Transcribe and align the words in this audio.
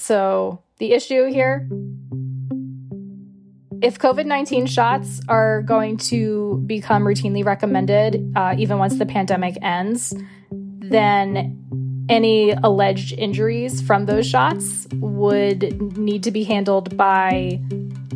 So, 0.00 0.62
the 0.78 0.92
issue 0.92 1.26
here 1.26 1.68
if 3.82 3.98
COVID 3.98 4.26
19 4.26 4.66
shots 4.66 5.20
are 5.28 5.62
going 5.62 5.96
to 5.96 6.62
become 6.66 7.04
routinely 7.04 7.44
recommended, 7.44 8.32
uh, 8.36 8.54
even 8.58 8.78
once 8.78 8.98
the 8.98 9.06
pandemic 9.06 9.56
ends, 9.62 10.14
then 10.50 11.56
any 12.08 12.50
alleged 12.50 13.12
injuries 13.12 13.80
from 13.80 14.06
those 14.06 14.28
shots 14.28 14.86
would 14.94 15.96
need 15.96 16.22
to 16.24 16.30
be 16.30 16.44
handled 16.44 16.96
by 16.96 17.60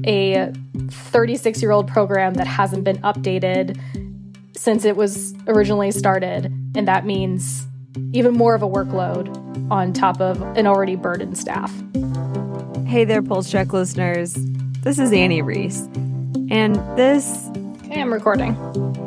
a 0.07 0.53
36 0.91 1.63
year 1.63 1.71
old 1.71 1.89
program 1.89 2.35
that 2.35 2.47
hasn't 2.47 2.85
been 2.85 2.99
updated 2.99 3.81
since 4.57 4.85
it 4.85 4.97
was 4.97 5.35
originally 5.47 5.91
started. 5.91 6.47
And 6.75 6.87
that 6.89 7.07
means 7.07 7.67
even 8.13 8.35
more 8.35 8.55
of 8.55 8.63
a 8.63 8.69
workload 8.69 9.29
on 9.71 9.93
top 9.93 10.21
of 10.21 10.41
an 10.57 10.67
already 10.67 10.97
burdened 10.97 11.39
staff. 11.39 11.73
Hey 12.87 13.05
there, 13.05 13.23
Pulse 13.23 13.51
Check 13.51 13.73
listeners. 13.73 14.37
This 14.83 14.99
is 14.99 15.13
Annie 15.13 15.43
Reese. 15.43 15.81
And 16.51 16.77
this 16.99 17.49
hey, 17.85 18.01
I'm 18.01 18.13
recording. 18.13 18.55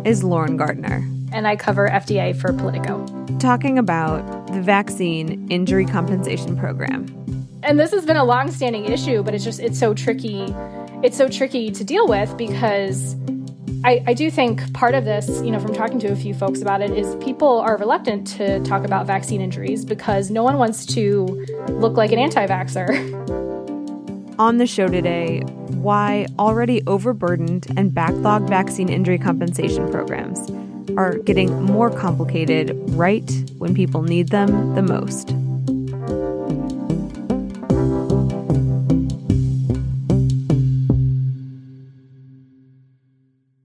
Is 0.06 0.24
Lauren 0.24 0.58
Gardner. 0.58 1.08
And 1.32 1.48
I 1.48 1.56
cover 1.56 1.90
FDA 1.90 2.36
for 2.36 2.54
Politico. 2.54 3.06
Talking 3.40 3.78
about 3.78 4.48
the 4.48 4.62
vaccine 4.62 5.50
injury 5.52 5.86
compensation 5.86 6.58
program. 6.58 7.06
And 7.64 7.80
this 7.80 7.92
has 7.92 8.06
been 8.06 8.18
a 8.18 8.24
long-standing 8.24 8.86
issue, 8.86 9.24
but 9.24 9.36
it's 9.36 9.44
just 9.44 9.60
it's 9.60 9.78
so 9.78 9.94
tricky. 9.94 10.54
It's 11.04 11.18
so 11.18 11.28
tricky 11.28 11.70
to 11.72 11.84
deal 11.84 12.08
with 12.08 12.36
because 12.38 13.16
I, 13.88 14.04
I, 14.06 14.14
do 14.14 14.30
think 14.30 14.74
part 14.74 14.96
of 14.96 15.06
this, 15.06 15.42
you 15.42 15.50
know, 15.50 15.62
from 15.62 15.74
talking 15.74 15.98
to 16.00 16.08
a 16.10 16.16
few 16.18 16.34
folks 16.34 16.62
about 16.62 16.82
it, 16.82 16.92
is 16.92 17.16
people 17.24 17.60
are 17.60 17.78
reluctant 17.78 18.28
to 18.36 18.60
talk 18.66 18.84
about 18.84 19.08
vaccine 19.08 19.40
injuries 19.40 19.86
because 19.86 20.30
no 20.30 20.44
one 20.44 20.58
wants 20.58 20.86
to 20.88 21.26
look 21.70 21.96
like 21.96 22.12
an 22.12 22.20
anti 22.20 22.46
vaxxer. 22.46 22.90
On 24.40 24.58
the 24.58 24.68
show 24.68 24.90
today, 24.90 25.40
why 25.70 26.28
already 26.38 26.84
overburdened 26.86 27.68
and 27.78 27.92
backlogged 27.92 28.50
vaccine 28.50 28.90
injury 28.90 29.18
compensation 29.18 29.90
programs 29.90 30.52
are 30.98 31.20
getting 31.20 31.64
more 31.64 31.90
complicated 31.90 32.74
right 32.90 33.32
when 33.58 33.74
people 33.74 34.02
need 34.02 34.28
them 34.32 34.76
the 34.76 34.82
most. 34.82 35.34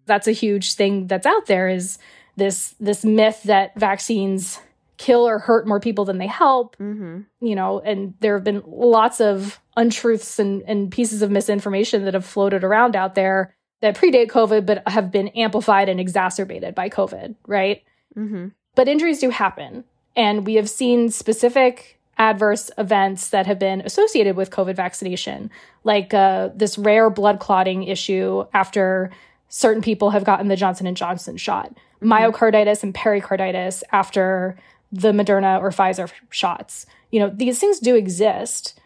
That's 0.07 0.27
a 0.27 0.33
huge 0.33 0.75
thing 0.75 1.07
that's 1.07 1.27
out 1.27 1.47
there 1.47 1.69
is 1.69 1.99
this 2.37 2.75
this 2.81 3.05
myth 3.05 3.43
that 3.45 3.75
vaccines 3.77 4.61
kill 4.99 5.27
or 5.27 5.39
hurt 5.39 5.67
more 5.67 5.81
people 5.81 6.05
than 6.05 6.19
they 6.19 6.27
help 6.27 6.77
mm-hmm. 6.77 7.21
you 7.41 7.55
know 7.55 7.81
and 7.81 8.15
there 8.21 8.35
have 8.35 8.45
been 8.45 8.63
lots 8.67 9.21
of 9.21 9.61
untruths 9.77 10.39
and, 10.39 10.63
and 10.63 10.93
pieces 10.93 11.23
of 11.23 11.31
misinformation 11.31 12.05
that 12.05 12.15
have 12.15 12.25
floated 12.25 12.63
around 12.63 12.95
out 12.95 13.15
there 13.15 13.55
that 13.81 13.97
predate 13.97 14.29
covid 14.29 14.65
but 14.65 14.87
have 14.89 15.11
been 15.11 15.29
amplified 15.29 15.89
and 15.89 15.99
exacerbated 15.99 16.75
by 16.75 16.89
covid 16.89 17.35
right 17.47 17.83
mm-hmm. 18.17 18.49
but 18.75 18.89
injuries 18.89 19.19
do 19.19 19.31
happen 19.31 19.85
and 20.15 20.47
we 20.47 20.55
have 20.55 20.71
seen 20.71 21.11
specific 21.11 21.99
adverse 22.19 22.71
events 22.77 23.31
that 23.31 23.47
have 23.47 23.59
been 23.59 23.81
associated 23.81 24.37
with 24.37 24.51
covid 24.51 24.77
vaccination 24.77 25.51
like 25.85 26.15
uh, 26.15 26.49
this 26.55 26.79
rare 26.79 27.11
blood 27.11 27.41
clotting 27.41 27.83
issue 27.83 28.45
after 28.53 29.11
certain 29.55 29.83
people 29.83 30.11
have 30.11 30.25
gotten 30.25 30.49
the 30.49 30.57
Johnson 30.57 30.87
and 30.87 30.97
Johnson 30.97 31.37
shot, 31.37 31.77
myocarditis 32.01 32.83
and 32.83 32.95
pericarditis 32.95 33.85
after 33.93 34.57
the 34.91 35.13
Moderna 35.13 35.61
or 35.61 35.69
Pfizer 35.69 36.11
shots. 36.31 36.87
You 37.11 37.21
know, 37.21 37.29
these 37.29 37.59
things 37.59 37.79
do 37.79 37.95
exist. 37.95 38.81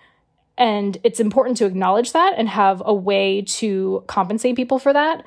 And 0.58 0.98
it's 1.04 1.20
important 1.20 1.56
to 1.58 1.66
acknowledge 1.66 2.12
that 2.12 2.34
and 2.36 2.48
have 2.48 2.82
a 2.84 2.92
way 2.92 3.42
to 3.42 4.02
compensate 4.08 4.56
people 4.56 4.80
for 4.80 4.92
that. 4.92 5.24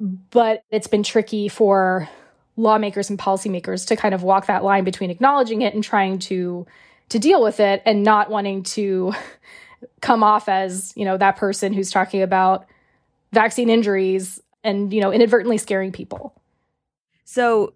But 0.00 0.64
it's 0.70 0.86
been 0.86 1.02
tricky 1.02 1.48
for 1.48 2.08
lawmakers 2.56 3.10
and 3.10 3.18
policymakers 3.18 3.86
to 3.88 3.96
kind 3.96 4.14
of 4.14 4.22
walk 4.22 4.46
that 4.46 4.64
line 4.64 4.84
between 4.84 5.10
acknowledging 5.10 5.60
it 5.60 5.74
and 5.74 5.84
trying 5.84 6.18
to 6.20 6.66
to 7.10 7.18
deal 7.18 7.42
with 7.42 7.60
it 7.60 7.82
and 7.84 8.02
not 8.02 8.30
wanting 8.30 8.62
to 8.62 9.12
come 10.00 10.22
off 10.22 10.48
as, 10.48 10.94
you 10.96 11.04
know, 11.04 11.18
that 11.18 11.36
person 11.36 11.74
who's 11.74 11.90
talking 11.90 12.22
about 12.22 12.64
vaccine 13.30 13.68
injuries 13.68 14.40
and, 14.64 14.92
you 14.92 15.00
know, 15.00 15.12
inadvertently 15.12 15.58
scaring 15.58 15.92
people. 15.92 16.42
So 17.24 17.74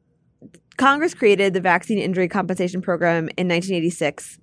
Congress 0.76 1.14
created 1.14 1.54
the 1.54 1.60
Vaccine 1.60 1.98
Injury 1.98 2.28
Compensation 2.28 2.82
Program 2.82 3.28
in 3.36 3.48
1986 3.48 4.38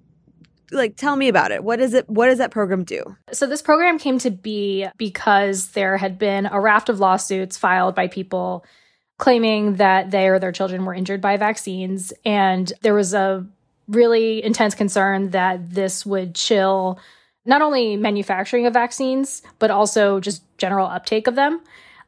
like 0.72 0.96
tell 0.96 1.16
me 1.16 1.28
about 1.28 1.52
it. 1.52 1.64
What 1.64 1.80
is 1.80 1.94
it 1.94 2.10
what 2.10 2.28
does 2.28 2.38
that 2.38 2.52
program 2.52 2.84
do? 2.84 3.04
So 3.32 3.48
this 3.48 3.62
program 3.62 4.00
came 4.00 4.20
to 4.20 4.32
be 4.32 4.88
because 4.98 5.70
there 5.70 5.98
had 5.98 6.18
been 6.18 6.46
a 6.48 6.60
raft 6.60 6.90
of 6.90 7.00
lawsuits 7.00 7.58
filed 7.58 7.96
by 7.96 8.08
people 8.08 8.66
claiming 9.18 9.76
that 9.76 10.12
they 10.12 10.28
or 10.28 10.40
their 10.40 10.52
children 10.52 10.86
were 10.86 10.94
injured 10.94 11.22
by 11.22 11.38
vaccines 11.38 12.12
and 12.26 12.74
there 12.82 12.94
was 12.94 13.14
a 13.14 13.46
really 13.88 14.44
intense 14.44 14.76
concern 14.76 15.30
that 15.30 15.70
this 15.70 16.06
would 16.06 16.36
chill 16.36 17.00
not 17.46 17.62
only 17.62 17.96
manufacturing 17.96 18.66
of 18.66 18.74
vaccines 18.74 19.42
but 19.58 19.72
also 19.72 20.20
just 20.20 20.44
general 20.58 20.88
uptake 20.88 21.28
of 21.28 21.36
them 21.36 21.62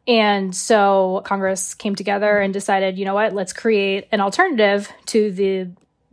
and 0.07 0.56
so 0.56 1.22
Congress 1.25 1.73
came 1.73 1.95
together 1.95 2.40
and 2.40 2.53
decided, 2.53 2.97
you 2.97 3.03
know 3.03 3.13
what, 3.13 3.34
let's 3.34 3.51
create 3.51 4.07
an 4.12 4.22
alternative 4.22 4.90
to 5.07 5.31
the 5.31 5.69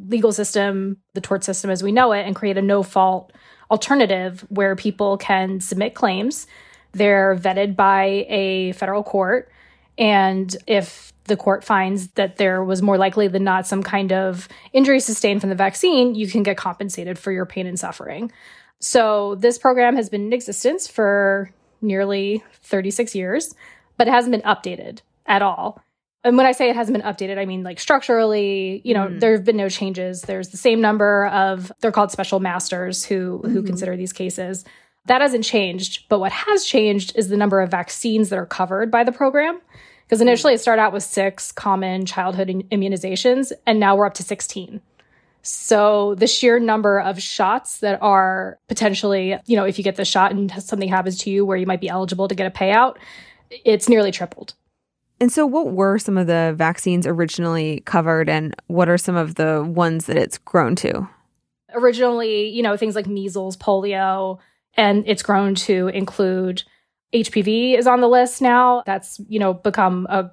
legal 0.09 0.33
system, 0.33 0.97
the 1.15 1.21
tort 1.21 1.45
system 1.45 1.71
as 1.71 1.83
we 1.83 1.93
know 1.93 2.13
it, 2.13 2.27
and 2.27 2.35
create 2.35 2.59
a 2.59 2.63
no 2.63 2.83
fault 2.83 3.33
alternative 3.71 4.45
where 4.49 4.75
people 4.75 5.17
can 5.17 5.61
submit 5.61 5.95
claims. 5.95 6.47
They're 6.93 7.37
vetted 7.37 7.77
by 7.77 8.27
a 8.29 8.73
federal 8.73 9.05
court. 9.05 9.51
And 9.97 10.55
if 10.67 11.13
the 11.25 11.37
court 11.37 11.63
finds 11.65 12.09
that 12.09 12.37
there 12.37 12.65
was 12.65 12.83
more 12.83 12.99
likely 12.99 13.29
than 13.29 13.45
not 13.45 13.67
some 13.67 13.83
kind 13.83 14.13
of 14.13 14.49
injury 14.73 14.99
sustained 14.99 15.41
from 15.41 15.51
the 15.51 15.57
vaccine, 15.57 16.17
you 16.17 16.27
can 16.27 16.43
get 16.43 16.57
compensated 16.57 17.19
for 17.19 17.31
your 17.31 17.47
pain 17.47 17.67
and 17.67 17.79
suffering. 17.79 18.33
So 18.81 19.37
this 19.37 19.57
program 19.57 19.95
has 19.95 20.11
been 20.11 20.27
in 20.27 20.33
existence 20.33 20.89
for 20.89 21.51
nearly 21.81 22.43
36 22.63 23.15
years 23.15 23.55
but 23.97 24.09
it 24.09 24.11
hasn't 24.11 24.33
been 24.33 24.43
updated 24.43 25.01
at 25.27 25.43
all. 25.43 25.81
And 26.25 26.39
when 26.39 26.47
I 26.47 26.53
say 26.53 26.71
it 26.71 26.77
hasn't 26.77 26.97
been 26.97 27.07
updated, 27.07 27.39
I 27.39 27.45
mean 27.45 27.63
like 27.63 27.79
structurally, 27.79 28.81
you 28.85 28.95
know, 28.95 29.09
mm. 29.09 29.21
there 29.21 29.33
have 29.33 29.45
been 29.45 29.59
no 29.59 29.69
changes. 29.69 30.23
There's 30.23 30.49
the 30.49 30.57
same 30.57 30.81
number 30.81 31.27
of 31.27 31.71
they're 31.81 31.93
called 31.93 32.11
special 32.11 32.41
masters 32.41 33.05
who 33.05 33.41
who 33.43 33.49
mm-hmm. 33.49 33.67
consider 33.67 33.97
these 33.97 34.13
cases. 34.13 34.65
That 35.07 35.21
hasn't 35.21 35.45
changed, 35.45 36.09
but 36.09 36.19
what 36.19 36.33
has 36.33 36.65
changed 36.65 37.15
is 37.15 37.29
the 37.29 37.37
number 37.37 37.61
of 37.61 37.71
vaccines 37.71 38.31
that 38.31 38.39
are 38.39 38.47
covered 38.47 38.91
by 38.91 39.05
the 39.05 39.13
program. 39.13 39.61
Because 40.07 40.21
initially 40.21 40.55
it 40.55 40.61
started 40.61 40.81
out 40.83 40.93
with 40.93 41.03
six 41.03 41.53
common 41.53 42.07
childhood 42.07 42.49
immunizations, 42.49 43.53
and 43.67 43.81
now 43.81 43.97
we're 43.97 44.07
up 44.07 44.15
to 44.15 44.23
16. 44.23 44.81
So 45.43 46.15
the 46.15 46.27
sheer 46.27 46.59
number 46.59 47.01
of 47.01 47.21
shots 47.21 47.79
that 47.79 48.01
are 48.03 48.59
potentially, 48.67 49.37
you 49.47 49.57
know, 49.57 49.65
if 49.65 49.77
you 49.77 49.85
get 49.85 49.97
the 49.97 50.05
shot 50.05 50.33
and 50.33 50.51
something 50.63 50.89
happens 50.89 51.19
to 51.19 51.31
you 51.31 51.45
where 51.45 51.57
you 51.57 51.67
might 51.67 51.83
be 51.83 51.89
eligible 51.89 52.29
to 52.29 52.35
get 52.35 52.47
a 52.47 52.51
payout, 52.51 52.97
it's 53.51 53.89
nearly 53.89 54.11
tripled. 54.11 54.55
And 55.21 55.33
so, 55.33 55.47
what 55.47 55.73
were 55.73 55.99
some 55.99 56.19
of 56.19 56.27
the 56.27 56.55
vaccines 56.57 57.07
originally 57.07 57.81
covered, 57.87 58.29
and 58.29 58.55
what 58.67 58.89
are 58.89 58.99
some 58.99 59.17
of 59.17 59.37
the 59.37 59.63
ones 59.65 60.07
that 60.07 60.17
it's 60.17 60.39
grown 60.39 60.75
to? 60.77 61.09
Originally, 61.73 62.49
you 62.49 62.63
know, 62.63 62.77
things 62.77 62.95
like 62.97 63.07
measles, 63.07 63.57
polio, 63.57 64.39
and 64.75 65.05
it's 65.07 65.23
grown 65.23 65.55
to 65.55 65.89
include 65.89 66.65
HPV 67.15 67.79
is 67.79 67.87
on 67.87 68.01
the 68.01 68.09
list 68.09 68.43
now. 68.43 68.83
That's, 68.87 69.21
you 69.29 69.39
know, 69.39 69.55
become 69.55 70.07
a 70.11 70.31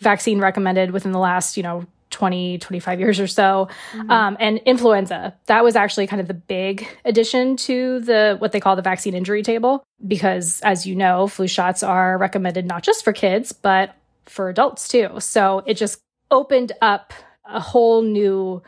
vaccine 0.00 0.40
recommended 0.40 0.90
within 0.90 1.12
the 1.12 1.18
last, 1.18 1.56
you 1.56 1.62
know, 1.62 1.86
20, 2.16 2.56
25 2.56 2.98
years 2.98 3.20
or 3.20 3.26
so. 3.26 3.68
Mm-hmm. 3.92 4.10
Um, 4.10 4.36
and 4.40 4.56
influenza, 4.64 5.34
that 5.46 5.62
was 5.62 5.76
actually 5.76 6.06
kind 6.06 6.20
of 6.20 6.28
the 6.28 6.34
big 6.34 6.88
addition 7.04 7.58
to 7.58 8.00
the 8.00 8.36
what 8.38 8.52
they 8.52 8.60
call 8.60 8.74
the 8.74 8.80
vaccine 8.80 9.14
injury 9.14 9.42
table, 9.42 9.84
because 10.06 10.62
as 10.62 10.86
you 10.86 10.96
know, 10.96 11.26
flu 11.26 11.46
shots 11.46 11.82
are 11.82 12.16
recommended 12.16 12.64
not 12.64 12.82
just 12.82 13.04
for 13.04 13.12
kids, 13.12 13.52
but 13.52 13.94
for 14.24 14.48
adults 14.48 14.88
too. 14.88 15.20
So 15.20 15.62
it 15.66 15.74
just 15.74 16.00
opened 16.30 16.72
up 16.80 17.12
a 17.44 17.60
whole 17.60 18.00
new 18.00 18.62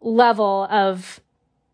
level 0.00 0.66
of 0.70 1.20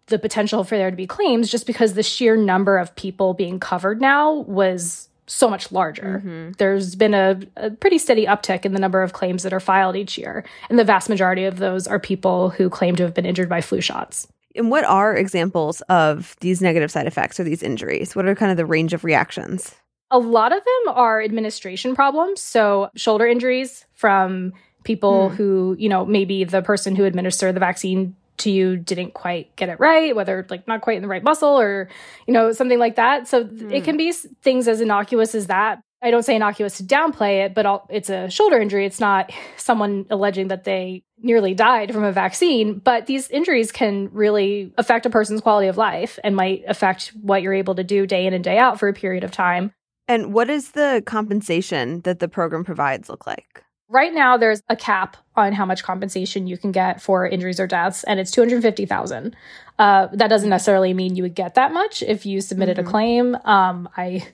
the 0.06 0.18
potential 0.18 0.64
for 0.64 0.76
there 0.76 0.90
to 0.90 0.96
be 0.96 1.06
claims 1.06 1.48
just 1.48 1.64
because 1.64 1.94
the 1.94 2.02
sheer 2.02 2.34
number 2.34 2.76
of 2.76 2.96
people 2.96 3.34
being 3.34 3.60
covered 3.60 4.00
now 4.00 4.32
was 4.32 5.08
so 5.30 5.48
much 5.48 5.70
larger. 5.70 6.22
Mm-hmm. 6.24 6.52
There's 6.58 6.94
been 6.96 7.14
a, 7.14 7.40
a, 7.56 7.70
pretty 7.70 7.98
steady 7.98 8.26
uptick 8.26 8.64
in 8.64 8.72
the 8.72 8.80
number 8.80 9.02
of 9.02 9.12
claims 9.12 9.44
that 9.44 9.52
are 9.52 9.60
filed 9.60 9.96
each 9.96 10.18
year. 10.18 10.44
And 10.68 10.78
the 10.78 10.84
vast 10.84 11.08
majority 11.08 11.44
of 11.44 11.58
those 11.58 11.86
are 11.86 12.00
people 12.00 12.50
who 12.50 12.68
claim 12.68 12.96
to 12.96 13.04
have 13.04 13.14
been 13.14 13.26
injured 13.26 13.48
by 13.48 13.60
flu 13.60 13.80
shots. 13.80 14.26
And 14.56 14.70
what 14.70 14.84
are 14.84 15.14
examples 15.14 15.80
of 15.82 16.36
these 16.40 16.60
negative 16.60 16.90
side 16.90 17.06
effects 17.06 17.38
or 17.38 17.44
these 17.44 17.62
injuries? 17.62 18.16
What 18.16 18.26
are 18.26 18.34
kind 18.34 18.50
of 18.50 18.56
the 18.56 18.66
range 18.66 18.92
of 18.92 19.04
reactions? 19.04 19.76
A 20.10 20.18
lot 20.18 20.52
of 20.52 20.58
them 20.58 20.94
are 20.94 21.22
administration 21.22 21.94
problems. 21.94 22.40
So, 22.40 22.90
shoulder 22.96 23.28
injuries 23.28 23.86
from 23.92 24.52
people 24.82 25.30
mm. 25.30 25.36
who, 25.36 25.76
you 25.78 25.88
know, 25.88 26.04
maybe 26.04 26.42
the 26.42 26.62
person 26.62 26.96
who 26.96 27.04
administered 27.04 27.54
the 27.54 27.60
vaccine 27.60 28.16
to 28.40 28.50
you 28.50 28.76
didn't 28.76 29.14
quite 29.14 29.54
get 29.56 29.68
it 29.68 29.80
right, 29.80 30.14
whether 30.14 30.46
like 30.50 30.66
not 30.68 30.80
quite 30.80 30.96
in 30.96 31.02
the 31.02 31.08
right 31.08 31.22
muscle 31.22 31.58
or, 31.60 31.88
you 32.26 32.34
know, 32.34 32.52
something 32.52 32.78
like 32.78 32.96
that. 32.96 33.28
So 33.28 33.44
mm. 33.44 33.72
it 33.72 33.84
can 33.84 33.96
be 33.96 34.12
things 34.12 34.68
as 34.68 34.80
innocuous 34.80 35.34
as 35.34 35.46
that. 35.46 35.80
I 36.02 36.10
don't 36.10 36.22
say 36.22 36.34
innocuous 36.34 36.78
to 36.78 36.84
downplay 36.84 37.44
it, 37.44 37.54
but 37.54 37.84
it's 37.90 38.08
a 38.08 38.30
shoulder 38.30 38.58
injury. 38.58 38.86
It's 38.86 39.00
not 39.00 39.32
someone 39.56 40.06
alleging 40.10 40.48
that 40.48 40.64
they 40.64 41.04
nearly 41.22 41.54
died 41.54 41.92
from 41.92 42.04
a 42.04 42.12
vaccine, 42.12 42.78
but 42.78 43.06
these 43.06 43.28
injuries 43.30 43.70
can 43.70 44.08
really 44.12 44.72
affect 44.78 45.04
a 45.04 45.10
person's 45.10 45.42
quality 45.42 45.68
of 45.68 45.76
life 45.76 46.18
and 46.24 46.34
might 46.34 46.62
affect 46.66 47.12
what 47.20 47.42
you're 47.42 47.52
able 47.52 47.74
to 47.74 47.84
do 47.84 48.06
day 48.06 48.26
in 48.26 48.32
and 48.32 48.42
day 48.42 48.56
out 48.56 48.78
for 48.78 48.88
a 48.88 48.94
period 48.94 49.24
of 49.24 49.30
time. 49.30 49.72
And 50.08 50.32
what 50.32 50.48
does 50.48 50.72
the 50.72 51.02
compensation 51.06 52.00
that 52.00 52.18
the 52.18 52.28
program 52.28 52.64
provides 52.64 53.08
look 53.08 53.26
like? 53.26 53.62
Right 53.92 54.14
now, 54.14 54.36
there's 54.36 54.62
a 54.68 54.76
cap 54.76 55.16
on 55.34 55.52
how 55.52 55.66
much 55.66 55.82
compensation 55.82 56.46
you 56.46 56.56
can 56.56 56.70
get 56.70 57.02
for 57.02 57.26
injuries 57.26 57.58
or 57.58 57.66
deaths, 57.66 58.04
and 58.04 58.20
it's 58.20 58.30
two 58.30 58.40
hundred 58.40 58.62
fifty 58.62 58.86
thousand. 58.86 59.34
Uh, 59.80 60.06
that 60.12 60.28
doesn't 60.28 60.48
necessarily 60.48 60.94
mean 60.94 61.16
you 61.16 61.24
would 61.24 61.34
get 61.34 61.56
that 61.56 61.72
much 61.72 62.00
if 62.00 62.24
you 62.24 62.40
submitted 62.40 62.76
mm-hmm. 62.76 62.86
a 62.86 62.90
claim. 62.90 63.34
Um, 63.44 63.88
I, 63.96 64.28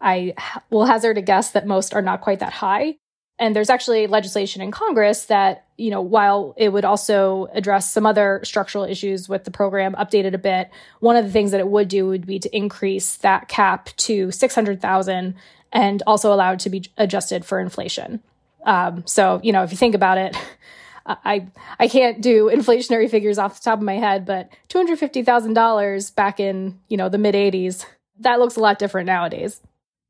I 0.00 0.34
will 0.70 0.86
hazard 0.86 1.18
a 1.18 1.22
guess 1.22 1.50
that 1.50 1.66
most 1.66 1.92
are 1.92 2.00
not 2.00 2.22
quite 2.22 2.38
that 2.38 2.54
high. 2.54 2.96
And 3.38 3.54
there's 3.54 3.68
actually 3.68 4.06
legislation 4.06 4.62
in 4.62 4.70
Congress 4.70 5.26
that, 5.26 5.66
you 5.76 5.90
know, 5.90 6.00
while 6.00 6.54
it 6.56 6.70
would 6.70 6.84
also 6.86 7.48
address 7.52 7.92
some 7.92 8.06
other 8.06 8.40
structural 8.42 8.84
issues 8.84 9.28
with 9.28 9.44
the 9.44 9.50
program, 9.50 9.94
updated 9.96 10.32
a 10.32 10.38
bit, 10.38 10.70
one 11.00 11.16
of 11.16 11.26
the 11.26 11.32
things 11.32 11.50
that 11.50 11.60
it 11.60 11.68
would 11.68 11.88
do 11.88 12.06
would 12.06 12.26
be 12.26 12.38
to 12.38 12.56
increase 12.56 13.16
that 13.16 13.48
cap 13.48 13.90
to 13.96 14.30
600,000 14.30 15.34
and 15.72 16.02
also 16.06 16.32
allow 16.32 16.52
it 16.52 16.60
to 16.60 16.70
be 16.70 16.84
adjusted 16.96 17.44
for 17.44 17.58
inflation. 17.58 18.22
Um, 18.64 19.06
so, 19.06 19.40
you 19.42 19.52
know, 19.52 19.62
if 19.62 19.70
you 19.70 19.76
think 19.76 19.94
about 19.94 20.18
it, 20.18 20.36
I 21.06 21.46
I 21.78 21.86
can't 21.88 22.22
do 22.22 22.50
inflationary 22.52 23.10
figures 23.10 23.38
off 23.38 23.56
the 23.56 23.64
top 23.64 23.78
of 23.78 23.84
my 23.84 23.96
head, 23.96 24.24
but 24.24 24.48
two 24.68 24.78
hundred 24.78 24.98
fifty 24.98 25.22
thousand 25.22 25.52
dollars 25.52 26.10
back 26.10 26.40
in 26.40 26.80
you 26.88 26.96
know 26.96 27.10
the 27.10 27.18
mid 27.18 27.34
'80s 27.34 27.84
that 28.20 28.38
looks 28.38 28.56
a 28.56 28.60
lot 28.60 28.78
different 28.78 29.06
nowadays. 29.06 29.60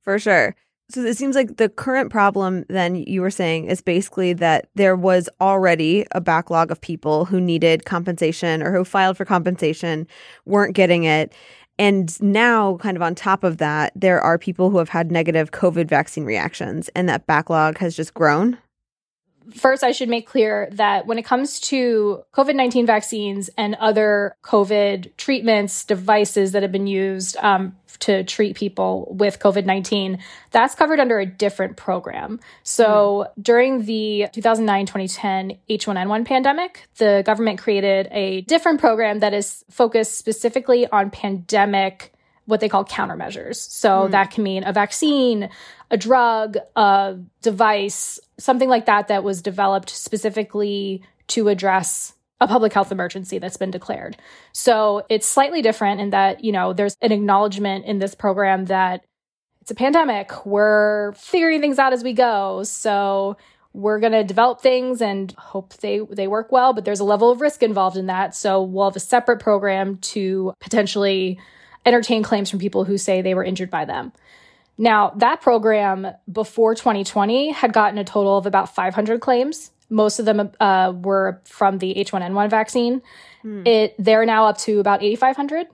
For 0.02 0.18
sure. 0.18 0.54
So 0.90 1.02
it 1.02 1.16
seems 1.16 1.34
like 1.34 1.56
the 1.56 1.70
current 1.70 2.10
problem, 2.10 2.66
then 2.68 2.94
you 2.94 3.22
were 3.22 3.30
saying, 3.30 3.66
is 3.66 3.80
basically 3.80 4.34
that 4.34 4.68
there 4.74 4.94
was 4.94 5.30
already 5.40 6.06
a 6.12 6.20
backlog 6.20 6.70
of 6.70 6.80
people 6.80 7.24
who 7.24 7.40
needed 7.40 7.86
compensation 7.86 8.62
or 8.62 8.70
who 8.70 8.84
filed 8.84 9.16
for 9.16 9.24
compensation, 9.24 10.06
weren't 10.44 10.74
getting 10.74 11.04
it. 11.04 11.32
And 11.78 12.20
now, 12.22 12.76
kind 12.76 12.96
of 12.96 13.02
on 13.02 13.14
top 13.14 13.42
of 13.42 13.58
that, 13.58 13.92
there 13.96 14.20
are 14.20 14.38
people 14.38 14.70
who 14.70 14.78
have 14.78 14.90
had 14.90 15.10
negative 15.10 15.50
COVID 15.50 15.88
vaccine 15.88 16.24
reactions, 16.24 16.88
and 16.94 17.08
that 17.08 17.26
backlog 17.26 17.78
has 17.78 17.96
just 17.96 18.14
grown. 18.14 18.58
First, 19.52 19.84
I 19.84 19.92
should 19.92 20.08
make 20.08 20.26
clear 20.26 20.68
that 20.72 21.06
when 21.06 21.18
it 21.18 21.24
comes 21.24 21.60
to 21.60 22.24
COVID 22.32 22.54
19 22.54 22.86
vaccines 22.86 23.50
and 23.58 23.74
other 23.76 24.36
COVID 24.42 25.16
treatments, 25.16 25.84
devices 25.84 26.52
that 26.52 26.62
have 26.62 26.72
been 26.72 26.86
used 26.86 27.36
um, 27.38 27.76
to 28.00 28.24
treat 28.24 28.56
people 28.56 29.14
with 29.16 29.38
COVID 29.38 29.66
19, 29.66 30.18
that's 30.50 30.74
covered 30.74 30.98
under 30.98 31.18
a 31.18 31.26
different 31.26 31.76
program. 31.76 32.40
So 32.62 33.26
mm. 33.38 33.42
during 33.42 33.84
the 33.84 34.28
2009 34.32 34.86
2010 34.86 35.58
H1N1 35.68 36.24
pandemic, 36.24 36.88
the 36.96 37.22
government 37.26 37.58
created 37.58 38.08
a 38.10 38.42
different 38.42 38.80
program 38.80 39.20
that 39.20 39.34
is 39.34 39.64
focused 39.70 40.18
specifically 40.18 40.86
on 40.86 41.10
pandemic 41.10 42.13
what 42.46 42.60
they 42.60 42.68
call 42.68 42.84
countermeasures. 42.84 43.56
So 43.56 44.06
mm. 44.06 44.10
that 44.10 44.30
can 44.30 44.44
mean 44.44 44.64
a 44.64 44.72
vaccine, 44.72 45.48
a 45.90 45.96
drug, 45.96 46.56
a 46.76 47.16
device, 47.42 48.20
something 48.38 48.68
like 48.68 48.86
that 48.86 49.08
that 49.08 49.24
was 49.24 49.42
developed 49.42 49.90
specifically 49.90 51.02
to 51.28 51.48
address 51.48 52.12
a 52.40 52.48
public 52.48 52.72
health 52.72 52.92
emergency 52.92 53.38
that's 53.38 53.56
been 53.56 53.70
declared. 53.70 54.16
So 54.52 55.06
it's 55.08 55.26
slightly 55.26 55.62
different 55.62 56.00
in 56.00 56.10
that, 56.10 56.44
you 56.44 56.52
know, 56.52 56.72
there's 56.72 56.96
an 57.00 57.12
acknowledgement 57.12 57.86
in 57.86 57.98
this 57.98 58.14
program 58.14 58.66
that 58.66 59.04
it's 59.62 59.70
a 59.70 59.74
pandemic. 59.74 60.44
We're 60.44 61.12
figuring 61.12 61.60
things 61.62 61.78
out 61.78 61.94
as 61.94 62.04
we 62.04 62.12
go. 62.12 62.64
So 62.64 63.38
we're 63.72 63.98
going 63.98 64.12
to 64.12 64.22
develop 64.22 64.60
things 64.60 65.00
and 65.00 65.32
hope 65.32 65.74
they 65.78 66.00
they 66.10 66.28
work 66.28 66.52
well, 66.52 66.74
but 66.74 66.84
there's 66.84 67.00
a 67.00 67.04
level 67.04 67.30
of 67.30 67.40
risk 67.40 67.62
involved 67.62 67.96
in 67.96 68.06
that. 68.06 68.34
So 68.34 68.62
we'll 68.62 68.90
have 68.90 68.96
a 68.96 69.00
separate 69.00 69.40
program 69.40 69.96
to 69.98 70.52
potentially 70.60 71.40
entertain 71.84 72.22
claims 72.22 72.50
from 72.50 72.58
people 72.58 72.84
who 72.84 72.98
say 72.98 73.22
they 73.22 73.34
were 73.34 73.44
injured 73.44 73.70
by 73.70 73.84
them. 73.84 74.12
Now, 74.76 75.10
that 75.16 75.40
program 75.40 76.08
before 76.30 76.74
2020 76.74 77.52
had 77.52 77.72
gotten 77.72 77.98
a 77.98 78.04
total 78.04 78.36
of 78.36 78.46
about 78.46 78.74
500 78.74 79.20
claims. 79.20 79.70
Most 79.88 80.18
of 80.18 80.24
them 80.24 80.50
uh, 80.58 80.92
were 80.94 81.40
from 81.44 81.78
the 81.78 81.94
H1N1 81.94 82.50
vaccine. 82.50 83.02
Mm. 83.44 83.66
It 83.66 83.94
they're 83.98 84.26
now 84.26 84.46
up 84.46 84.58
to 84.58 84.80
about 84.80 85.02
8,500, 85.02 85.68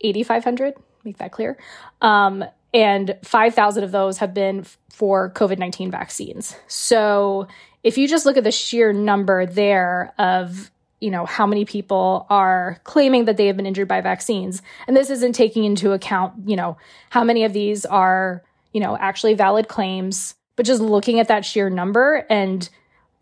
8,500. 0.00 0.74
Make 1.04 1.18
that 1.18 1.32
clear. 1.32 1.56
Um, 2.00 2.44
and 2.72 3.16
5,000 3.22 3.84
of 3.84 3.92
those 3.92 4.18
have 4.18 4.34
been 4.34 4.66
for 4.90 5.30
COVID 5.30 5.58
19 5.58 5.90
vaccines. 5.90 6.56
So 6.66 7.48
if 7.82 7.96
you 7.96 8.08
just 8.08 8.26
look 8.26 8.36
at 8.36 8.44
the 8.44 8.52
sheer 8.52 8.92
number 8.92 9.46
there 9.46 10.12
of 10.18 10.70
you 11.04 11.10
know 11.10 11.26
how 11.26 11.46
many 11.46 11.64
people 11.64 12.26
are 12.30 12.80
claiming 12.84 13.26
that 13.26 13.36
they 13.36 13.46
have 13.46 13.56
been 13.56 13.66
injured 13.66 13.88
by 13.88 14.00
vaccines. 14.00 14.62
And 14.86 14.96
this 14.96 15.10
isn't 15.10 15.34
taking 15.34 15.64
into 15.64 15.92
account 15.92 16.48
you 16.48 16.56
know 16.56 16.76
how 17.10 17.24
many 17.24 17.44
of 17.44 17.52
these 17.52 17.84
are 17.84 18.42
you 18.72 18.80
know 18.80 18.96
actually 18.96 19.34
valid 19.34 19.68
claims 19.68 20.34
but 20.56 20.66
just 20.66 20.80
looking 20.80 21.20
at 21.20 21.28
that 21.28 21.44
sheer 21.44 21.68
number 21.68 22.26
and 22.30 22.68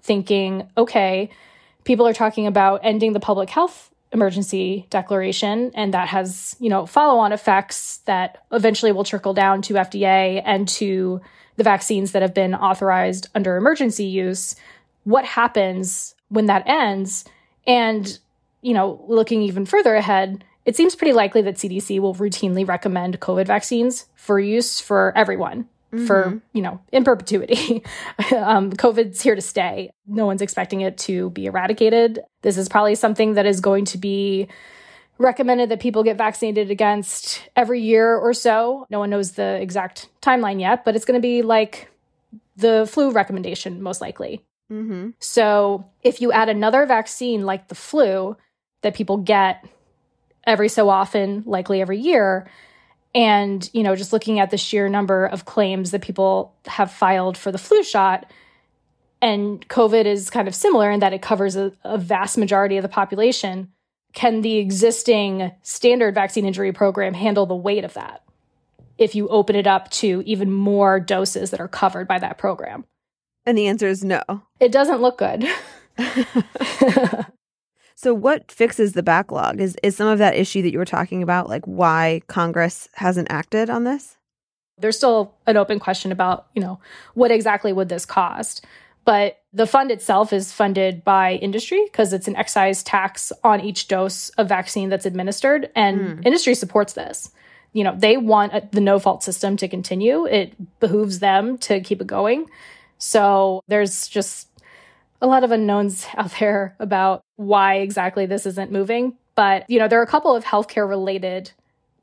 thinking 0.00 0.68
okay 0.76 1.30
people 1.84 2.06
are 2.06 2.12
talking 2.12 2.46
about 2.46 2.80
ending 2.82 3.12
the 3.12 3.20
public 3.20 3.50
health 3.50 3.90
emergency 4.12 4.86
declaration. 4.90 5.72
And 5.74 5.94
that 5.94 6.08
has 6.08 6.56
you 6.60 6.68
know 6.68 6.86
follow 6.86 7.18
on 7.18 7.32
effects 7.32 7.98
that 8.04 8.44
eventually 8.52 8.92
will 8.92 9.04
trickle 9.04 9.34
down 9.34 9.62
to 9.62 9.74
FDA 9.74 10.42
and 10.44 10.68
to 10.68 11.20
the 11.56 11.64
vaccines 11.64 12.12
that 12.12 12.22
have 12.22 12.34
been 12.34 12.54
authorized 12.54 13.28
under 13.34 13.56
emergency 13.56 14.04
use. 14.04 14.54
What 15.04 15.24
happens 15.24 16.14
when 16.28 16.46
that 16.46 16.66
ends 16.66 17.24
and, 17.66 18.18
you 18.60 18.74
know, 18.74 19.04
looking 19.08 19.42
even 19.42 19.66
further 19.66 19.94
ahead, 19.94 20.44
it 20.64 20.76
seems 20.76 20.94
pretty 20.94 21.12
likely 21.12 21.42
that 21.42 21.56
CDC 21.56 21.98
will 22.00 22.14
routinely 22.14 22.66
recommend 22.66 23.20
COVID 23.20 23.46
vaccines 23.46 24.06
for 24.14 24.38
use 24.38 24.80
for 24.80 25.12
everyone. 25.16 25.68
Mm-hmm. 25.92 26.06
For, 26.06 26.40
you 26.54 26.62
know, 26.62 26.80
in 26.90 27.04
perpetuity. 27.04 27.84
um, 28.34 28.72
COVID's 28.72 29.20
here 29.20 29.34
to 29.34 29.42
stay. 29.42 29.90
No 30.06 30.24
one's 30.24 30.40
expecting 30.40 30.80
it 30.80 30.96
to 30.98 31.28
be 31.30 31.44
eradicated. 31.44 32.20
This 32.40 32.56
is 32.56 32.70
probably 32.70 32.94
something 32.94 33.34
that 33.34 33.44
is 33.44 33.60
going 33.60 33.84
to 33.84 33.98
be 33.98 34.48
recommended 35.18 35.68
that 35.68 35.80
people 35.80 36.02
get 36.02 36.16
vaccinated 36.16 36.70
against 36.70 37.42
every 37.56 37.82
year 37.82 38.16
or 38.16 38.32
so. 38.32 38.86
No 38.88 39.00
one 39.00 39.10
knows 39.10 39.32
the 39.32 39.60
exact 39.60 40.08
timeline 40.22 40.60
yet, 40.60 40.82
but 40.86 40.96
it's 40.96 41.04
going 41.04 41.20
to 41.20 41.22
be 41.22 41.42
like 41.42 41.90
the 42.56 42.88
flu 42.90 43.10
recommendation, 43.10 43.82
most 43.82 44.00
likely. 44.00 44.42
Mm-hmm. 44.72 45.10
So 45.18 45.90
if 46.02 46.20
you 46.20 46.32
add 46.32 46.48
another 46.48 46.86
vaccine 46.86 47.44
like 47.44 47.68
the 47.68 47.74
flu 47.74 48.36
that 48.80 48.94
people 48.94 49.18
get 49.18 49.64
every 50.44 50.68
so 50.68 50.88
often, 50.88 51.42
likely 51.46 51.80
every 51.80 51.98
year, 51.98 52.48
and 53.14 53.68
you 53.72 53.82
know 53.82 53.94
just 53.94 54.12
looking 54.12 54.38
at 54.38 54.50
the 54.50 54.56
sheer 54.56 54.88
number 54.88 55.26
of 55.26 55.44
claims 55.44 55.90
that 55.90 56.02
people 56.02 56.54
have 56.66 56.90
filed 56.90 57.36
for 57.36 57.52
the 57.52 57.58
flu 57.58 57.82
shot 57.82 58.30
and 59.20 59.66
covid 59.68 60.04
is 60.04 60.30
kind 60.30 60.48
of 60.48 60.54
similar 60.54 60.90
in 60.90 61.00
that 61.00 61.12
it 61.12 61.22
covers 61.22 61.56
a, 61.56 61.72
a 61.84 61.98
vast 61.98 62.38
majority 62.38 62.76
of 62.76 62.82
the 62.82 62.88
population 62.88 63.70
can 64.12 64.42
the 64.42 64.56
existing 64.56 65.52
standard 65.62 66.14
vaccine 66.14 66.46
injury 66.46 66.72
program 66.72 67.14
handle 67.14 67.46
the 67.46 67.54
weight 67.54 67.84
of 67.84 67.94
that 67.94 68.22
if 68.98 69.14
you 69.14 69.28
open 69.28 69.56
it 69.56 69.66
up 69.66 69.90
to 69.90 70.22
even 70.26 70.50
more 70.52 71.00
doses 71.00 71.50
that 71.50 71.60
are 71.60 71.68
covered 71.68 72.08
by 72.08 72.18
that 72.18 72.38
program 72.38 72.84
and 73.46 73.56
the 73.56 73.66
answer 73.66 73.88
is 73.88 74.04
no. 74.04 74.22
It 74.60 74.72
doesn't 74.72 75.00
look 75.00 75.18
good. 75.18 75.46
so 77.94 78.14
what 78.14 78.50
fixes 78.50 78.92
the 78.92 79.02
backlog? 79.02 79.60
Is 79.60 79.76
is 79.82 79.96
some 79.96 80.08
of 80.08 80.18
that 80.18 80.36
issue 80.36 80.62
that 80.62 80.72
you 80.72 80.78
were 80.78 80.84
talking 80.84 81.22
about 81.22 81.48
like 81.48 81.64
why 81.64 82.22
Congress 82.26 82.88
hasn't 82.94 83.30
acted 83.30 83.70
on 83.70 83.84
this? 83.84 84.16
There's 84.78 84.96
still 84.96 85.34
an 85.46 85.56
open 85.56 85.78
question 85.78 86.12
about, 86.12 86.46
you 86.54 86.62
know, 86.62 86.80
what 87.14 87.30
exactly 87.30 87.72
would 87.72 87.88
this 87.88 88.06
cost? 88.06 88.64
But 89.04 89.38
the 89.52 89.66
fund 89.66 89.90
itself 89.90 90.32
is 90.32 90.52
funded 90.52 91.04
by 91.04 91.34
industry 91.34 91.82
because 91.84 92.12
it's 92.12 92.28
an 92.28 92.36
excise 92.36 92.82
tax 92.82 93.32
on 93.44 93.60
each 93.60 93.88
dose 93.88 94.30
of 94.30 94.48
vaccine 94.48 94.88
that's 94.88 95.06
administered 95.06 95.70
and 95.74 96.00
mm. 96.00 96.26
industry 96.26 96.54
supports 96.54 96.92
this 96.92 97.30
you 97.72 97.82
know 97.82 97.94
they 97.96 98.16
want 98.16 98.72
the 98.72 98.80
no 98.80 98.98
fault 98.98 99.22
system 99.22 99.56
to 99.56 99.68
continue 99.68 100.26
it 100.26 100.54
behooves 100.80 101.18
them 101.18 101.58
to 101.58 101.80
keep 101.80 102.00
it 102.00 102.06
going 102.06 102.46
so 103.02 103.64
there's 103.66 104.06
just 104.06 104.48
a 105.20 105.26
lot 105.26 105.42
of 105.42 105.50
unknowns 105.50 106.06
out 106.16 106.32
there 106.38 106.76
about 106.78 107.24
why 107.34 107.76
exactly 107.76 108.26
this 108.26 108.46
isn't 108.46 108.70
moving. 108.70 109.16
But, 109.34 109.68
you 109.68 109.78
know, 109.78 109.88
there 109.88 109.98
are 109.98 110.04
a 110.04 110.08
couple 110.08 110.36
of 110.36 110.44
healthcare 110.44 110.88
related 110.88 111.50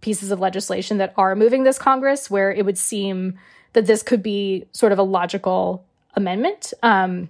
pieces 0.02 0.32
of 0.32 0.40
legislation 0.40 0.98
that 0.98 1.14
are 1.16 1.36
moving 1.36 1.64
this 1.64 1.78
Congress 1.78 2.30
where 2.30 2.52
it 2.52 2.66
would 2.66 2.78
seem 2.78 3.38
that 3.74 3.86
this 3.86 4.04
could 4.04 4.22
be 4.22 4.66
sort 4.72 4.92
of 4.92 5.00
a 5.00 5.04
logical 5.04 5.86
amendment. 6.16 6.74
Um, 6.84 7.30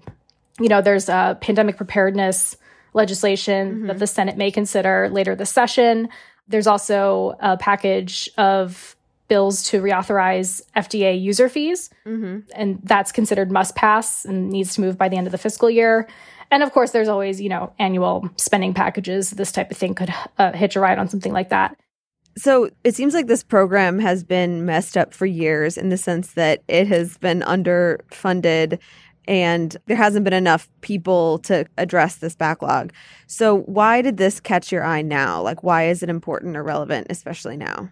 you 0.59 0.69
know, 0.69 0.81
there's 0.81 1.09
a 1.09 1.37
pandemic 1.39 1.77
preparedness 1.77 2.57
legislation 2.93 3.71
mm-hmm. 3.71 3.87
that 3.87 3.99
the 3.99 4.07
Senate 4.07 4.37
may 4.37 4.51
consider 4.51 5.09
later 5.11 5.35
this 5.35 5.51
session. 5.51 6.09
There's 6.47 6.67
also 6.67 7.35
a 7.39 7.57
package 7.57 8.29
of 8.37 8.95
bills 9.29 9.63
to 9.63 9.81
reauthorize 9.81 10.61
FDA 10.75 11.19
user 11.19 11.47
fees, 11.47 11.89
mm-hmm. 12.05 12.39
and 12.53 12.79
that's 12.83 13.11
considered 13.11 13.51
must 13.51 13.75
pass 13.75 14.25
and 14.25 14.49
needs 14.49 14.75
to 14.75 14.81
move 14.81 14.97
by 14.97 15.07
the 15.07 15.15
end 15.15 15.27
of 15.27 15.31
the 15.31 15.37
fiscal 15.37 15.69
year. 15.69 16.07
And 16.51 16.63
of 16.63 16.73
course, 16.73 16.91
there's 16.91 17.07
always, 17.07 17.39
you 17.39 17.49
know, 17.49 17.71
annual 17.79 18.29
spending 18.37 18.73
packages. 18.73 19.29
This 19.29 19.51
type 19.51 19.71
of 19.71 19.77
thing 19.77 19.93
could 19.93 20.13
uh, 20.37 20.51
hitch 20.53 20.75
a 20.75 20.79
ride 20.79 20.97
on 20.97 21.07
something 21.07 21.31
like 21.31 21.49
that. 21.49 21.77
So 22.37 22.69
it 22.83 22.95
seems 22.95 23.13
like 23.13 23.27
this 23.27 23.43
program 23.43 23.99
has 23.99 24.23
been 24.23 24.65
messed 24.65 24.97
up 24.97 25.13
for 25.13 25.25
years 25.25 25.77
in 25.77 25.89
the 25.89 25.97
sense 25.97 26.33
that 26.33 26.63
it 26.67 26.87
has 26.87 27.17
been 27.17 27.41
underfunded 27.41 28.79
and 29.27 29.77
there 29.85 29.97
hasn't 29.97 30.23
been 30.23 30.33
enough 30.33 30.67
people 30.81 31.37
to 31.39 31.65
address 31.77 32.15
this 32.15 32.35
backlog. 32.35 32.93
So 33.27 33.59
why 33.59 34.01
did 34.01 34.17
this 34.17 34.39
catch 34.39 34.71
your 34.71 34.83
eye 34.83 35.03
now? 35.03 35.41
Like, 35.41 35.63
why 35.63 35.87
is 35.87 36.01
it 36.01 36.09
important 36.09 36.57
or 36.57 36.63
relevant, 36.63 37.07
especially 37.09 37.57
now? 37.57 37.91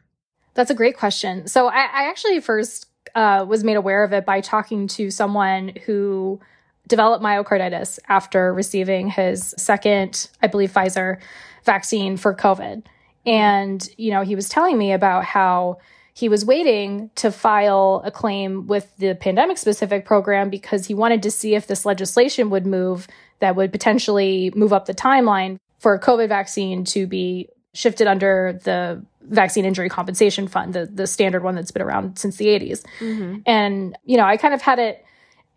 That's 0.57 0.71
a 0.71 0.75
great 0.75 0.97
question. 0.97 1.47
So 1.47 1.67
I, 1.67 1.81
I 1.81 2.09
actually 2.09 2.39
first 2.39 2.87
uh, 3.13 3.45
was 3.47 3.63
made 3.63 3.77
aware 3.77 4.03
of 4.03 4.11
it 4.11 4.25
by 4.25 4.41
talking 4.41 4.87
to 4.87 5.11
someone 5.11 5.73
who 5.85 6.39
developed 6.87 7.23
myocarditis 7.23 7.99
after 8.09 8.51
receiving 8.55 9.07
his 9.07 9.53
second, 9.55 10.27
I 10.41 10.47
believe, 10.47 10.73
Pfizer 10.73 11.19
vaccine 11.63 12.17
for 12.17 12.33
COVID. 12.33 12.83
And, 13.23 13.87
you 13.97 14.09
know, 14.09 14.23
he 14.23 14.35
was 14.35 14.49
telling 14.49 14.79
me 14.79 14.93
about 14.93 15.25
how 15.25 15.77
he 16.15 16.27
was 16.27 16.43
waiting 16.43 17.11
to 17.15 17.31
file 17.31 18.01
a 18.03 18.09
claim 18.09 18.65
with 18.65 18.91
the 18.97 19.13
pandemic 19.13 19.59
specific 19.59 20.05
program 20.05 20.49
because 20.49 20.87
he 20.87 20.95
wanted 20.95 21.21
to 21.21 21.29
see 21.29 21.53
if 21.53 21.67
this 21.67 21.85
legislation 21.85 22.49
would 22.49 22.65
move 22.65 23.07
that 23.41 23.55
would 23.55 23.71
potentially 23.71 24.51
move 24.55 24.73
up 24.73 24.87
the 24.87 24.95
timeline 24.95 25.59
for 25.77 25.93
a 25.93 25.99
COVID 25.99 26.29
vaccine 26.29 26.83
to 26.85 27.05
be 27.05 27.47
shifted 27.75 28.07
under 28.07 28.59
the 28.63 29.05
vaccine 29.29 29.65
injury 29.65 29.89
compensation 29.89 30.47
fund, 30.47 30.73
the, 30.73 30.85
the 30.85 31.07
standard 31.07 31.43
one 31.43 31.55
that's 31.55 31.71
been 31.71 31.81
around 31.81 32.17
since 32.17 32.37
the 32.37 32.47
80s. 32.47 32.83
Mm-hmm. 32.99 33.39
And, 33.45 33.97
you 34.05 34.17
know, 34.17 34.25
I 34.25 34.37
kind 34.37 34.53
of 34.53 34.61
had 34.61 34.79
it 34.79 35.05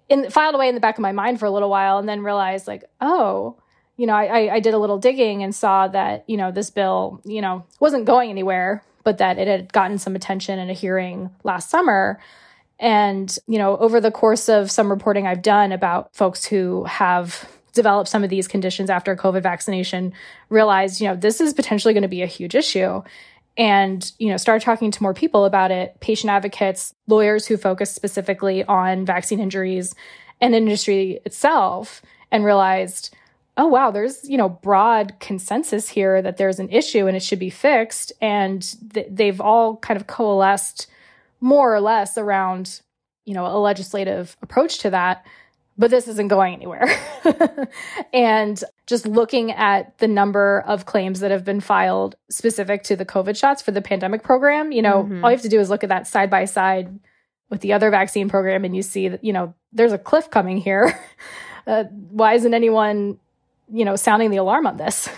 in, 0.08 0.30
filed 0.30 0.54
away 0.54 0.68
in 0.68 0.74
the 0.74 0.80
back 0.80 0.98
of 0.98 1.02
my 1.02 1.12
mind 1.12 1.38
for 1.38 1.46
a 1.46 1.50
little 1.50 1.70
while 1.70 1.98
and 1.98 2.08
then 2.08 2.22
realized, 2.22 2.66
like, 2.66 2.84
oh, 3.00 3.56
you 3.96 4.06
know, 4.06 4.14
I, 4.14 4.54
I 4.54 4.60
did 4.60 4.74
a 4.74 4.78
little 4.78 4.98
digging 4.98 5.42
and 5.42 5.54
saw 5.54 5.86
that, 5.88 6.24
you 6.26 6.36
know, 6.36 6.50
this 6.50 6.70
bill, 6.70 7.20
you 7.24 7.42
know, 7.42 7.64
wasn't 7.80 8.06
going 8.06 8.30
anywhere, 8.30 8.82
but 9.04 9.18
that 9.18 9.38
it 9.38 9.46
had 9.46 9.72
gotten 9.72 9.98
some 9.98 10.16
attention 10.16 10.58
in 10.58 10.70
a 10.70 10.72
hearing 10.72 11.30
last 11.44 11.68
summer. 11.68 12.18
And, 12.78 13.36
you 13.46 13.58
know, 13.58 13.76
over 13.76 14.00
the 14.00 14.10
course 14.10 14.48
of 14.48 14.70
some 14.70 14.90
reporting 14.90 15.26
I've 15.26 15.42
done 15.42 15.70
about 15.70 16.14
folks 16.16 16.46
who 16.46 16.84
have 16.84 17.46
developed 17.72 18.08
some 18.08 18.24
of 18.24 18.30
these 18.30 18.48
conditions 18.48 18.90
after 18.90 19.14
COVID 19.14 19.42
vaccination, 19.42 20.12
realized, 20.48 21.00
you 21.00 21.08
know, 21.08 21.14
this 21.14 21.40
is 21.40 21.52
potentially 21.52 21.94
going 21.94 22.02
to 22.02 22.08
be 22.08 22.22
a 22.22 22.26
huge 22.26 22.54
issue. 22.54 23.02
And, 23.56 24.10
you 24.18 24.28
know, 24.28 24.36
started 24.36 24.64
talking 24.64 24.90
to 24.90 25.02
more 25.02 25.12
people 25.12 25.44
about 25.44 25.70
it, 25.70 25.98
patient 26.00 26.30
advocates, 26.30 26.94
lawyers 27.08 27.46
who 27.46 27.56
focus 27.56 27.92
specifically 27.92 28.64
on 28.64 29.04
vaccine 29.04 29.40
injuries 29.40 29.94
and 30.40 30.54
industry 30.54 31.20
itself, 31.24 32.00
and 32.30 32.44
realized, 32.44 33.14
oh 33.56 33.66
wow 33.66 33.90
there's 33.90 34.28
you 34.28 34.38
know 34.38 34.48
broad 34.48 35.12
consensus 35.20 35.88
here 35.88 36.22
that 36.22 36.38
there's 36.38 36.58
an 36.58 36.70
issue 36.70 37.06
and 37.06 37.16
it 37.16 37.22
should 37.22 37.38
be 37.38 37.50
fixed. 37.50 38.12
And 38.20 38.62
th- 38.94 39.08
they've 39.10 39.40
all 39.40 39.76
kind 39.76 40.00
of 40.00 40.06
coalesced 40.06 40.86
more 41.40 41.74
or 41.74 41.80
less 41.80 42.16
around 42.16 42.80
you 43.26 43.34
know 43.34 43.46
a 43.46 43.58
legislative 43.58 44.36
approach 44.42 44.78
to 44.78 44.90
that 44.90 45.26
but 45.80 45.90
this 45.90 46.06
isn't 46.06 46.28
going 46.28 46.54
anywhere 46.54 46.88
and 48.12 48.62
just 48.86 49.06
looking 49.06 49.50
at 49.50 49.98
the 49.98 50.06
number 50.06 50.62
of 50.66 50.86
claims 50.86 51.20
that 51.20 51.30
have 51.30 51.44
been 51.44 51.60
filed 51.60 52.14
specific 52.28 52.84
to 52.84 52.94
the 52.94 53.06
covid 53.06 53.36
shots 53.36 53.60
for 53.62 53.72
the 53.72 53.82
pandemic 53.82 54.22
program 54.22 54.70
you 54.70 54.82
know 54.82 55.02
mm-hmm. 55.02 55.24
all 55.24 55.30
you 55.30 55.36
have 55.36 55.42
to 55.42 55.48
do 55.48 55.58
is 55.58 55.70
look 55.70 55.82
at 55.82 55.88
that 55.88 56.06
side 56.06 56.30
by 56.30 56.44
side 56.44 57.00
with 57.48 57.60
the 57.62 57.72
other 57.72 57.90
vaccine 57.90 58.28
program 58.28 58.64
and 58.64 58.76
you 58.76 58.82
see 58.82 59.08
that 59.08 59.24
you 59.24 59.32
know 59.32 59.52
there's 59.72 59.92
a 59.92 59.98
cliff 59.98 60.30
coming 60.30 60.56
here 60.58 60.96
uh, 61.66 61.84
why 61.84 62.34
isn't 62.34 62.54
anyone 62.54 63.18
you 63.72 63.84
know, 63.84 63.96
sounding 63.96 64.30
the 64.30 64.36
alarm 64.36 64.66
on 64.66 64.76
this. 64.76 65.08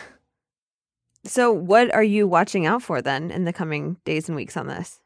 So, 1.25 1.52
what 1.52 1.92
are 1.95 2.02
you 2.02 2.26
watching 2.26 2.66
out 2.66 2.83
for 2.83 3.00
then 3.00 3.31
in 3.31 3.45
the 3.45 3.52
coming 3.52 3.97
days 4.04 4.28
and 4.28 4.37
weeks 4.37 4.57
on 4.57 4.66
this? 4.66 5.00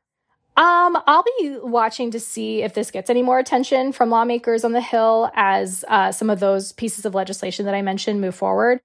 Um, 0.57 0.97
I'll 1.07 1.25
be 1.39 1.59
watching 1.63 2.11
to 2.13 2.21
see 2.21 2.63
if 2.63 2.73
this 2.73 2.91
gets 2.91 3.11
any 3.11 3.23
more 3.23 3.39
attention 3.39 3.93
from 3.93 4.09
lawmakers 4.09 4.65
on 4.65 4.73
the 4.73 4.81
Hill 4.81 5.31
as 5.35 5.85
uh, 5.89 6.13
some 6.13 6.31
of 6.31 6.41
those 6.41 6.73
pieces 6.73 7.05
of 7.05 7.15
legislation 7.15 7.67
that 7.67 7.75
I 7.75 7.83
mentioned 7.83 8.23
move 8.23 8.35
forward. 8.35 8.81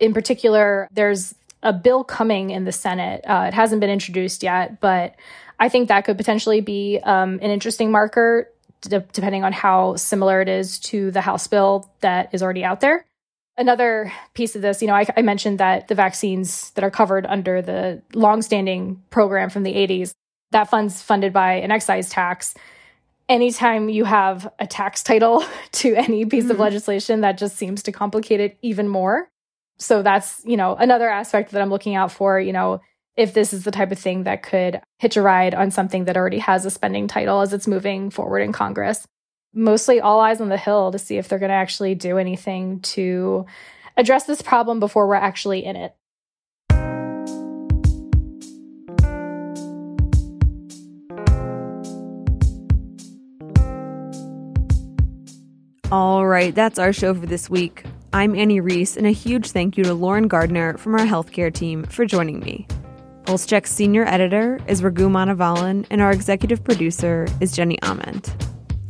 In 0.00 0.12
particular, 0.12 0.88
there's 0.92 1.36
a 1.62 1.72
bill 1.72 2.02
coming 2.02 2.50
in 2.50 2.64
the 2.64 2.72
Senate. 2.72 3.24
Uh, 3.26 3.44
it 3.48 3.54
hasn't 3.54 3.80
been 3.80 3.90
introduced 3.90 4.42
yet, 4.42 4.80
but 4.80 5.14
I 5.60 5.68
think 5.68 5.88
that 5.88 6.04
could 6.04 6.16
potentially 6.16 6.60
be 6.60 6.98
um, 7.04 7.34
an 7.40 7.50
interesting 7.50 7.92
marker, 7.92 8.50
depending 8.80 9.44
on 9.44 9.52
how 9.52 9.94
similar 9.94 10.40
it 10.40 10.48
is 10.48 10.80
to 10.80 11.12
the 11.12 11.20
House 11.20 11.46
bill 11.46 11.90
that 12.00 12.28
is 12.32 12.42
already 12.42 12.64
out 12.64 12.80
there. 12.80 13.06
Another 13.56 14.12
piece 14.34 14.56
of 14.56 14.62
this, 14.62 14.82
you 14.82 14.88
know, 14.88 14.94
I, 14.94 15.06
I, 15.16 15.22
mentioned 15.22 15.60
that 15.60 15.86
the 15.86 15.94
vaccines 15.94 16.72
that 16.72 16.82
are 16.82 16.90
covered 16.90 17.24
under 17.24 17.62
the 17.62 18.02
longstanding 18.12 19.00
program 19.10 19.48
from 19.48 19.62
the 19.62 19.72
80s, 19.72 20.12
that 20.54 20.70
fund's 20.70 21.02
funded 21.02 21.32
by 21.32 21.54
an 21.54 21.70
excise 21.70 22.08
tax. 22.08 22.54
Anytime 23.28 23.88
you 23.88 24.04
have 24.04 24.50
a 24.58 24.66
tax 24.66 25.02
title 25.02 25.44
to 25.72 25.94
any 25.94 26.24
piece 26.24 26.44
mm-hmm. 26.44 26.52
of 26.52 26.58
legislation, 26.58 27.20
that 27.20 27.38
just 27.38 27.56
seems 27.56 27.82
to 27.82 27.92
complicate 27.92 28.40
it 28.40 28.56
even 28.62 28.88
more. 28.88 29.28
So 29.78 30.02
that's, 30.02 30.40
you 30.44 30.56
know, 30.56 30.74
another 30.76 31.08
aspect 31.08 31.50
that 31.50 31.60
I'm 31.60 31.70
looking 31.70 31.94
out 31.94 32.12
for, 32.12 32.40
you 32.40 32.52
know, 32.52 32.80
if 33.16 33.34
this 33.34 33.52
is 33.52 33.64
the 33.64 33.70
type 33.70 33.92
of 33.92 33.98
thing 33.98 34.24
that 34.24 34.42
could 34.42 34.80
hitch 34.98 35.16
a 35.16 35.22
ride 35.22 35.54
on 35.54 35.70
something 35.70 36.06
that 36.06 36.16
already 36.16 36.38
has 36.38 36.64
a 36.64 36.70
spending 36.70 37.06
title 37.06 37.40
as 37.40 37.52
it's 37.52 37.66
moving 37.66 38.10
forward 38.10 38.40
in 38.40 38.52
Congress 38.52 39.06
mostly 39.54 40.00
all 40.00 40.20
eyes 40.20 40.40
on 40.40 40.48
the 40.48 40.56
hill 40.56 40.90
to 40.90 40.98
see 40.98 41.16
if 41.16 41.28
they're 41.28 41.38
going 41.38 41.50
to 41.50 41.54
actually 41.54 41.94
do 41.94 42.18
anything 42.18 42.80
to 42.80 43.46
address 43.96 44.24
this 44.24 44.42
problem 44.42 44.80
before 44.80 45.06
we're 45.06 45.14
actually 45.14 45.64
in 45.64 45.76
it. 45.76 45.94
All 55.92 56.26
right, 56.26 56.54
that's 56.54 56.78
our 56.78 56.92
show 56.92 57.14
for 57.14 57.26
this 57.26 57.50
week. 57.50 57.84
I'm 58.12 58.34
Annie 58.34 58.60
Reese, 58.60 58.96
and 58.96 59.06
a 59.06 59.10
huge 59.10 59.50
thank 59.50 59.76
you 59.76 59.84
to 59.84 59.92
Lauren 59.92 60.28
Gardner 60.28 60.78
from 60.78 60.94
our 60.94 61.06
healthcare 61.06 61.52
team 61.52 61.84
for 61.84 62.06
joining 62.06 62.40
me. 62.40 62.66
PulseCheck's 63.24 63.70
senior 63.70 64.04
editor 64.06 64.60
is 64.66 64.82
Raghu 64.82 65.08
Manavalan, 65.08 65.86
and 65.90 66.00
our 66.00 66.10
executive 66.10 66.64
producer 66.64 67.26
is 67.40 67.52
Jenny 67.52 67.78
Ament. 67.82 68.34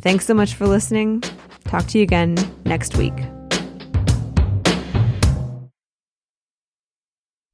Thanks 0.02 0.24
so 0.24 0.34
much 0.34 0.54
for 0.54 0.66
listening. 0.66 1.22
Talk 1.64 1.86
to 1.88 1.98
you 1.98 2.04
again 2.04 2.36
next 2.64 2.96
week. 2.96 3.14